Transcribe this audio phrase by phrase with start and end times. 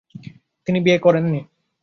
[0.67, 1.41] তিনি বিয়ে করেন নি।